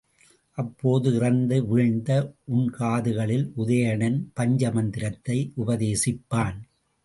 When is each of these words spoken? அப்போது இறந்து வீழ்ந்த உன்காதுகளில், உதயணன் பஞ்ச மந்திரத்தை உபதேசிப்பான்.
அப்போது 0.57 1.15
இறந்து 1.15 1.57
வீழ்ந்த 1.65 2.33
உன்காதுகளில், 2.53 3.45
உதயணன் 3.57 4.19
பஞ்ச 4.33 4.71
மந்திரத்தை 4.71 5.53
உபதேசிப்பான். 5.57 6.59